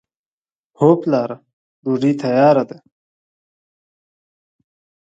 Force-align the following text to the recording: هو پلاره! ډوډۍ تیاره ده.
هو 0.79 0.89
پلاره! 1.01 1.37
ډوډۍ 1.83 2.13
تیاره 2.21 2.63
ده. 2.69 2.77